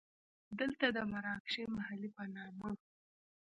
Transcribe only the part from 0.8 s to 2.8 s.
د مراکشي محلې په نامه.